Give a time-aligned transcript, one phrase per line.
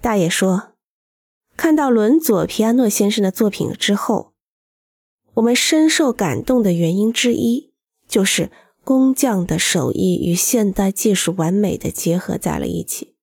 [0.00, 0.74] 大爷说，
[1.56, 4.32] 看到伦佐皮亚诺先生的作品之后，
[5.34, 7.72] 我们深受感动的原因之一，
[8.06, 8.50] 就是
[8.84, 13.16] 工匠的手艺与现代技术完美的结合在了一起。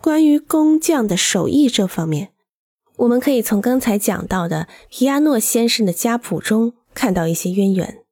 [0.00, 2.32] 关于工匠的手艺这方面，
[2.98, 8.04] 我们可以从刚才讲到的皮亚诺先生的家谱中看到一些渊源。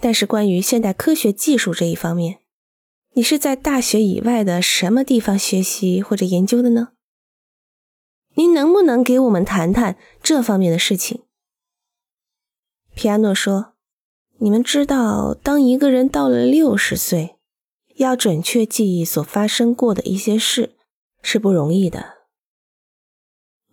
[0.00, 2.40] 但是关于现代科学技术这一方面，
[3.16, 6.88] 你是在大学以外的什么地方学习或者研究的呢？
[8.34, 11.22] 您能不能给我们谈谈这方面的事情？
[12.94, 13.72] 皮亚诺说
[14.40, 17.36] ：“你们知道，当一个人到了六十岁。”
[17.96, 20.76] 要准确记忆所发生过的一些事
[21.22, 22.26] 是不容易的。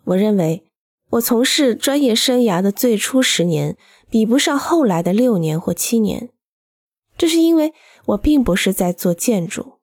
[0.05, 0.71] 我认为，
[1.09, 3.77] 我从事专业生涯的最初十年
[4.09, 6.29] 比不上后来的六年或七年。
[7.23, 7.73] 这是因为
[8.07, 9.79] 我并不是在做建筑，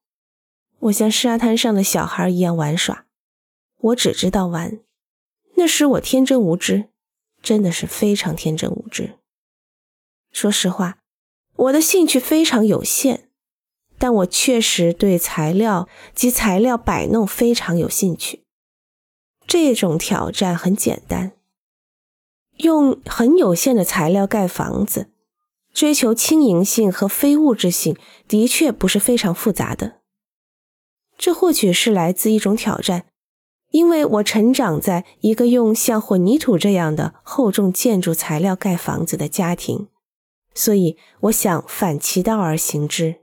[0.79, 3.07] 我像沙滩上的小孩一样玩耍，
[3.79, 4.81] 我只知道玩。
[5.55, 6.91] 那时我天真无知，
[7.41, 9.17] 真的是非常天真无知。
[10.31, 10.99] 说实话，
[11.57, 13.31] 我的兴趣非常有限。
[13.99, 18.45] 但我确实对材料及材料摆弄非常有兴趣。
[19.47, 21.33] 这种挑战很简单，
[22.59, 25.10] 用很有限的材料盖房子，
[25.73, 27.97] 追求轻盈性和非物质性，
[28.29, 30.01] 的确不是非常复杂的。
[31.17, 33.07] 这或许是来自一种挑战，
[33.71, 39.89] 因为我成长在一个用像混凝土这样的厚重建筑材料盖房子的家庭，
[40.55, 43.17] 所以我想反其道而行之。